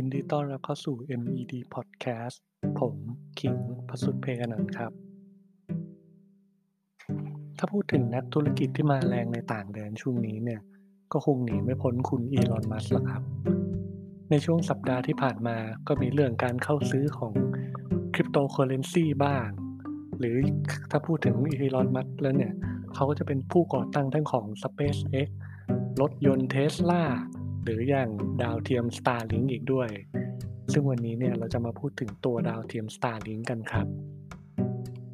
[0.00, 2.36] ยินดีต้อนรับเข้าสู่ MED Podcast
[2.78, 2.94] ผม
[3.40, 3.56] ขิง
[3.88, 4.92] พสุทธเพอนันต์ครับ
[7.58, 10.60] ถ้าพูดถึงนักธุรกิจที่มาแรงในต่างแดนช่วงนี้เนี่ย
[11.12, 13.22] ก็คงหนีไม่พ้นคุณอีลอนมัสก์ละครับ
[14.30, 15.56] ในช่วงสัปดาห์ที่ผ่านมา
[15.88, 17.32] ก็มีเรื่องการเข้าซื้อของ
[18.14, 19.48] คริปโตเคอร์เรนซีบ้าง
[20.18, 20.36] หรือ
[20.90, 22.52] ถ้าพูดถึงอีลอนมัสก์แล้วเนี่ย
[22.94, 25.28] เขาก็จะเป็นผู้ก่อตั้งทั้งของ SpaceX
[26.00, 27.04] รถยนต์เทสลา
[27.66, 28.08] หรืออย่าง
[28.42, 29.88] ดาวเทียม Starlink อีกด้วย
[30.72, 33.86] ซึ่งวันนี้เนี่ยเราจะมาพูดถึงตัวดาวเทียม Starlink กันครับ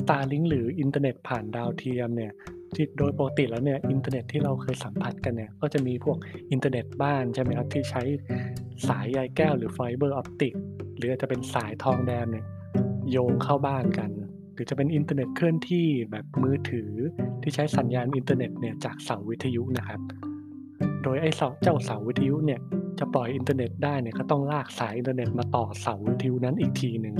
[0.00, 2.32] Starlink หรืออินเทอร์เน็ตผ่านดาวเทียมเนี่ย
[2.74, 6.16] ที่โดยปกติแล้วเนี่ยอินเทอร์เน็ตที่เราเคยสัมผัสกันเนี่ยก็จะมีพวก
[6.50, 8.02] อินเทอร์เน็ตบ้านใช่ไหมครับที่ใช้
[8.88, 10.54] สายใยแก้วหรือ fiber optic
[10.96, 12.46] หรืออาจจะเป็นสายทองแดงเนี่ย
[13.10, 14.10] โยงเข้าบ้านกัน
[14.54, 16.90] หรือจะเป็นอินเทอร์เน็ตเคลื่อนที่แบบมือถือ
[17.42, 20.00] ที่ใช้สัญญาณอินเทอร์เน็ตเนี่ยจากเสาวิทยุนะครับ
[21.02, 22.60] โดยไอ้เสาเจ้าเสาวิทยุเนี่ย
[22.98, 27.16] จะปล่อยอินเทอร์เน็ตได้เนี่ยก็ต้องลากสายอินเทอร์เน็ตมาต่อเสาวิทยุนั้นอีกทีหนึ่ง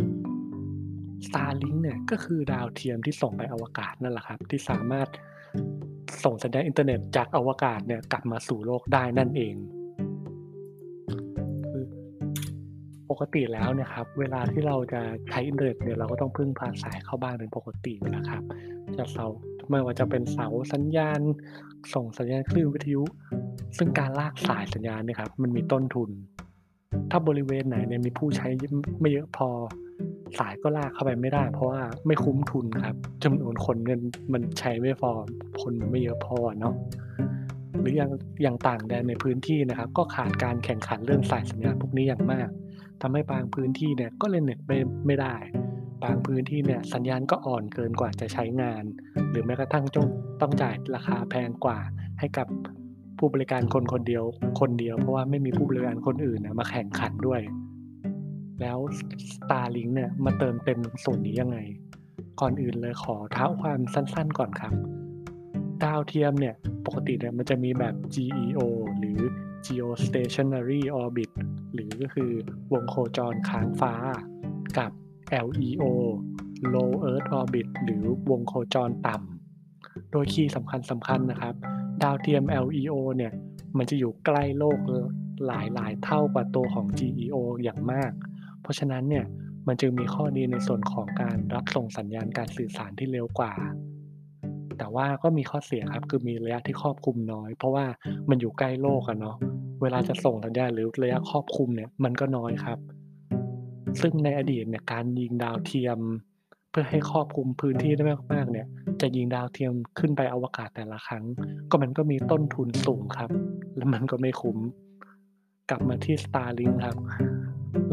[1.27, 5.09] Starlink เนี่ยก็คือดาวเทียมที่ส่งไปอวกาศนั่นแหละครับ ที่สามารถ
[6.25, 9.55] ส่งสัญญาณอินเทอร์เน็ตจากอวกาศเนี่ยกลับมาสู่โลกได้นั่นเอง
[13.11, 18.43] ปกติแล้วเนี่ยครับเวลาที่เราจะใช้อินเทอร์เน็ตเนี่ยเราก็ต้องพึ่งพาสายเข้าบ้านเป็นปกตินะครับ
[18.99, 19.27] จะเสา
[19.71, 21.21] ไม่ว่าจะเป็นเสาสัญญาณ
[21.95, 23.03] ส่งสัญญาณคลื่นวิทยุ
[23.77, 26.11] ซึ่งการลากสายสัญญาณเนี่ยครับมันมีต้นทุน
[27.11, 28.49] ถ้าบริเวณไหนเนี่ยมีผู้ใช้
[29.01, 29.49] ไม่เยอะพอ
[30.39, 34.01] สายก็ลากเข้าไปไม่ได้ เพราะว่าไม่คุ้มทุนครับจำนวนคนเงิน
[34.33, 35.11] มันใช้ไม่พอ
[35.63, 36.75] คนมันไม่เยอะพอเนาะ
[37.81, 38.11] หรืออย่าง
[38.43, 42.49] อย่างต่างแดนในพื้นที่นะครับ ก็ขาดการแข่งขันเรื่องสายสัญญาณพวกนี้อย่างมาก
[43.03, 45.37] ทำให้บางพื้นที่เนี่ยก็เล่นเน็ตไม่ไม่ได้
[46.05, 48.85] บางพื้นที่เนี่ยสัญญาณก็อ่อนเกินกว่าจะใช้งาน
[49.31, 50.07] หรือแม้กระทั่งจง
[50.41, 51.79] ต้องจ่ายราคาแพงกว่า
[52.19, 52.47] ให้กับ
[53.19, 54.25] ผู้บริการคนคนเดียว
[54.61, 57.41] คนเดียว เพราะว่าไม่มีผู้บริการคนอื่นนะมาแข่งขันด้วย
[58.61, 58.79] แล้ว
[59.33, 61.59] Starlink เนี่ยมาเติมเต็มส่วนนี้ยังไง
[62.41, 64.75] ก่อนอื่นเลยขอเท้าความสั้นๆก่อนครับ
[65.83, 66.55] ดาวเทียมเนี่ย
[66.87, 68.59] ปกติเนี่ยมันจะมีแบบ GEO
[68.99, 69.19] หรือ
[69.67, 71.31] Geostationary Orbit
[71.73, 72.31] หรือก็คือ
[72.73, 73.95] วงโคจรค้างฟ้า
[74.79, 74.91] กับ
[75.47, 75.85] LEO
[76.75, 81.55] Low Earth Orbit หรือวงโคจรต่ำ โดยคีย์สำคัญสำคัญนะครับ
[82.03, 83.33] ดาวเทียม LEO เนี่ย
[83.77, 84.79] มันจะอยู่ใกล้โลก
[85.47, 88.13] หลายหลายเท่ากว่าตัวของ GEO อย่างมาก
[88.63, 89.25] เพราะฉะนั้นเนี่ย
[89.67, 93.53] มันจึงมีข้อดีในส่วนของการรับส่งสัญญาณการสื่อสารที่เร็วกว่า
[94.79, 97.87] แต่ว่าก็มีข้อเสียครับ คือมีระยะที่ครอบคลุมน้อย เพราะว่า
[98.29, 99.37] มันอยู่ใกล้โลกอะเนาะ
[99.83, 102.79] เวลาจะส่งสัญญาณหรือระยะครอบคลุมเนี่ยมันก็น้อยครับ
[104.01, 105.99] ซึ่งในอดีตเนี่ยการยิงดาวเทียม
[106.71, 108.67] เพื่อให้ครอบคลุมพื้นที่ได้มากๆเนี่ย
[109.03, 111.25] จะยิงดาวเทียมขึ้นไปอวกาศแต่ละครั้ง
[111.71, 113.31] ก็มันก็มีต้นทุนสูงครับ
[113.77, 114.59] และมันก็ไม่คุ้ม
[115.71, 116.97] กลับมาที่ Starlink ครับ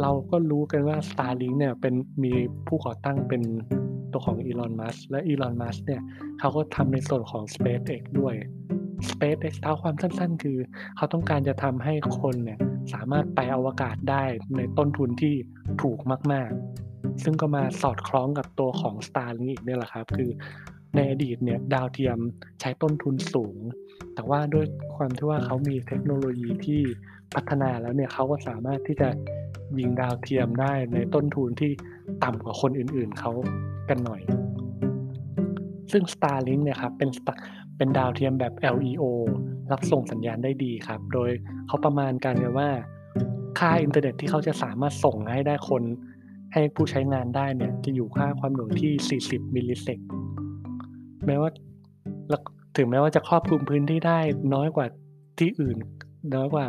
[0.01, 2.33] เราก็รู้กันว่า Starlink เนี่ยเป็นมี
[2.67, 3.41] ผู้ก่อตั้งเป็น
[4.11, 6.01] ตัวของอีลอนมัสและอีลอนมัสเนี่ย
[6.39, 8.35] เขาก็ทำในส่วนของ SpaceX ด้วย
[9.09, 10.57] SpaceX เท้าความสั้นๆ คือ
[10.95, 12.59] เขาต้องการจะทำให้คนเนี่ย
[12.93, 14.23] สามารถไปอวกาศได้
[14.57, 15.35] ในต้นทุนที่
[15.81, 15.99] ถูก
[16.31, 16.49] มาก
[16.87, 20.29] ๆ ซึ่งก็มาสอดคล้องกับตัวของ Starlink อีกเนี่ยแหละครับ คือ
[20.95, 22.17] ในอดีตเนี่ยดาวเทียม
[22.61, 23.57] ใช้ต้นทุนสูง
[24.15, 26.81] แต่ว่าด้วยความที่ว่าเขามีเทคโนโลยีที่
[27.35, 29.09] พัฒนาแล้วเนี่ยเขาก็สามารถที่จะ
[29.77, 31.71] ยิงดาวเทียมได้ในต้นทุนที่
[32.23, 33.31] ต่ำกว่าคนอื่นๆเขา
[33.89, 34.21] กันหน่อย
[35.91, 37.09] ซึ่ง Starlink เนี่ยครับเป็น
[37.77, 39.03] เป็นดาวเทียมแบบ LEO
[39.71, 41.29] รับส่งสัญญาณได้ดีครับ โดย
[41.67, 42.69] เขาประมาณกันว่า
[43.59, 45.83] ค่าอินเทอร์เน็ตที่เขาจะสามารถส่งให้ได้คน
[46.53, 49.99] ให้ผู้ใช้งานได้เนี่ยจะอยู่ค่าความหน่วงที่ 40 millisec
[51.27, 51.49] แม้ว่า
[52.77, 54.19] ถึงแม้ว่าจะครอบคลุมพื้นที่ได้
[54.53, 54.85] น้อยกว่า
[55.39, 55.77] ที่อื่น
[56.35, 56.65] น้อยกว่า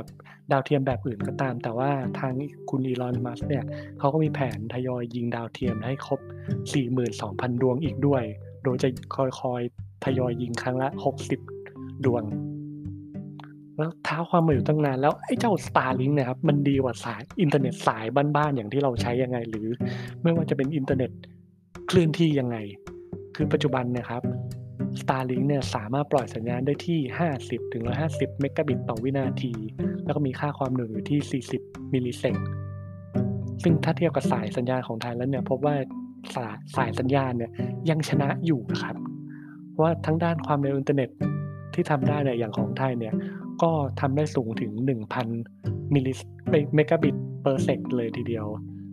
[0.53, 2.33] ดาวเทียมแบบอื่นก็ตาม แต่ว่าทาง
[2.71, 3.65] คุณอีลอนมัสก์เนี่ย
[3.99, 6.21] เขาก็มีแผนทยอยยิงดาวเทียมให้ครบ
[7.07, 8.23] 42,000 ดวงอีกด้วย
[8.65, 10.89] โดยจะค่อยๆทยอยยิงครั้งละ
[11.47, 12.25] 60 ดวง
[13.77, 18.05] แล้วเท้าความมาอยู่ตั้งนาน แล้วไอ้เจ้า Starlink เนี่ยครับ มันดีกว่าสายอินเทอร์เน็ตสาย
[18.37, 19.69] บ้านๆอย่างที่เราใช้ยังไง หรือ
[20.23, 21.11] ไม่ว่าจะเป็นอินเทอร์เน็ต
[21.87, 22.57] เคลื่อนที่ยังไง
[23.39, 24.23] คือปัจจุบันเนี่ยครับ
[25.01, 27.01] Starlink เนี่ยสามารถปล่อยสัญญาณได้ที่
[27.37, 29.53] 50ถึง150 เมกะบิตต่อวินาที
[30.05, 32.37] แล้วก็มีค่าความหน่วงอยู่ที่ 40 millisec
[33.63, 35.75] ซึ่งถ้าเทียบกับสายสัญญาณของไทยแล้วเนี่ยพบว่า
[36.35, 37.51] สายสายสัญญาณเนี่ย
[37.91, 38.97] ยังชนะอยู่นะครับ
[39.81, 41.11] ว่าทั้งด้านความเร็วอินเทอร์เน็ต
[41.75, 43.15] ที่ทำได้เนี่ยอย่างของไทยเนี่ย
[43.63, 44.73] ก็ทำได้สูงถึง
[45.33, 46.13] 1,000 มิลลิ
[46.75, 48.47] เมกะบิตper sec เลยทีเดียว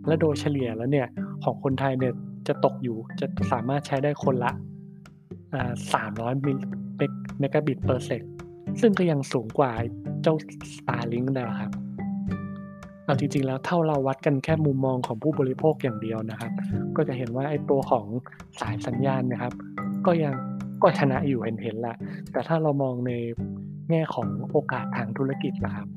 [0.06, 1.08] และโดยเฉลี่ยแล้วเนี่ย
[1.44, 2.14] ของคนไทยเนี่ย
[2.48, 4.52] จะตกอยู่จะสามารถใช้ได้คนละ
[5.68, 6.58] 300มิล
[7.38, 8.22] เมกะบิต per sec
[8.80, 9.72] ซึ่งก็ยังสูงกว่า
[10.22, 10.34] เจ้า
[10.74, 11.72] Starlink นะครับ
[13.04, 16.52] เอาจริงๆแล้วถ้าเราวัดกันแค่มุมมองของผู้บริโภคอย่างเดียวนะครับ
[16.96, 18.06] ก็จะเห็นว่าไอ้ตัวของ
[18.60, 19.52] สายสัญญาณนะครับ
[20.06, 20.34] ก็ยัง
[20.82, 21.96] ก็ชนะอยู่เห็นๆแหละ
[22.32, 23.12] แต่ถ้าเรามองใน
[23.90, 25.88] แง่ของโอกาสทางธุรกิจล่ะครับ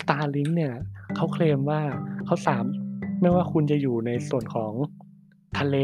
[0.00, 0.72] Starlink เนี่ย
[1.16, 1.80] เขาเคลมว่า
[2.26, 2.64] เขาสาม
[3.20, 4.72] ไม่ว่าคุณจะอยู่ในส่วนของ
[5.60, 5.76] ทะเล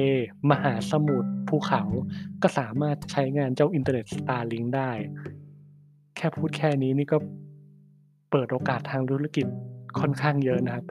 [0.50, 1.82] มหาสมุทรภูเขา
[2.42, 4.90] ก็สามารถใช้งานเจ้าอินเทอร์เน็ต Starlink ได้
[6.16, 7.18] แค่พูดแค่นี้นี่ก็
[8.30, 9.46] เปิดโอกาสทางธุรกิจ
[10.00, 10.84] ค่อนข้างเยอะนะครับ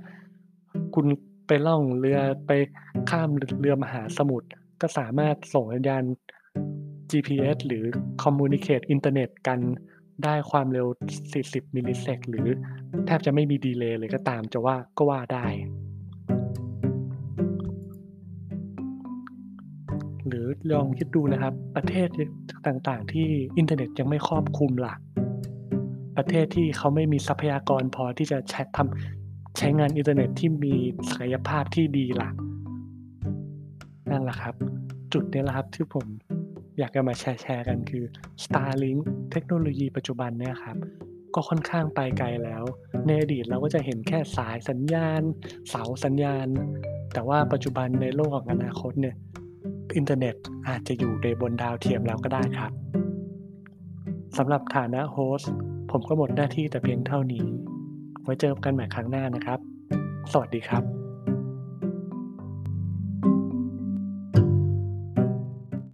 [0.95, 1.05] คุณ
[1.47, 2.51] ไปล่องเรือไป
[3.09, 3.29] ข้าม
[3.59, 4.47] เรือมหาสมุทร
[4.81, 6.03] ก็สามารถส่งสัญญาณ
[7.11, 7.83] GPS หรือ
[8.23, 9.59] communicate อินเทอร์เน็ตกัน
[10.23, 10.87] ได้ความเร็ว
[11.31, 12.47] 40 millisec หรือ
[13.05, 15.45] แทบจะไม่มี delay เลยก็ตามจะว่าก็ว่าได้
[20.27, 22.07] หรือลองคิดดูนะครับ ประเทศ
[22.67, 23.27] ต่างๆ ที่
[23.57, 24.93] อินเทอร์เน็ตยังไม่ครอบคลุมล่ะ
[26.17, 30.73] ประเทศที่เขาไม่มีทรัพยากรพอที่จะใช้ทำใช้งานอินเทอร์เน็ตที่มี
[31.09, 32.29] ศักยภาพที่ดีล่ะ
[34.11, 34.55] นั่นแหละครับ
[35.13, 36.05] จุดนี้แหละครับที่ผม
[36.79, 38.03] อยากจะมาแชร์ๆกันคือ
[38.43, 38.99] Starlink
[39.31, 40.77] เทคโนโลยีปัจจุบันเนี่ยครับ
[41.35, 42.63] ก็ค่อนข้างไปไกลแล้ว
[43.05, 45.21] ในอดีตเราก็จะเห็นแค่สายสัญญาณ
[45.69, 46.47] เสาสัญญาณ
[47.13, 49.15] แต่ว่าปัจจุบันในโลกของอนาคตเนี่ย
[49.95, 50.35] อินเทอร์เน็ต
[50.67, 52.71] อาจจะอยู่ในบนดาวเทียมแล้วก็ได้ครับ
[54.37, 55.51] สำหรับฐานะ host
[55.91, 57.43] ผมก็หมดหน้าที่แต่เพียงเท่านี้
[58.23, 59.59] ไว้เจอกันใหม่ครั้งหน้านะครับ
[60.31, 60.94] สวัสดีครับ